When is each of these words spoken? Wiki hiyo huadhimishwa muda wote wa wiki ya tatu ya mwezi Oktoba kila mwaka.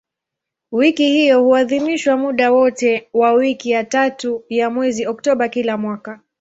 Wiki 0.71 1.07
hiyo 1.09 1.43
huadhimishwa 1.43 2.17
muda 2.17 2.51
wote 2.51 3.07
wa 3.13 3.31
wiki 3.31 3.69
ya 3.71 3.83
tatu 3.83 4.43
ya 4.49 4.69
mwezi 4.69 5.07
Oktoba 5.07 5.49
kila 5.49 5.77
mwaka. 5.77 6.19